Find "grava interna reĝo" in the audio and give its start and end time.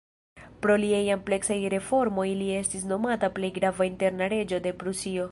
3.59-4.61